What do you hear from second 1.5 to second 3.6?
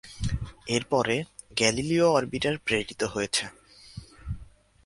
Galileo orbiter প্রেরিত হয়েছে।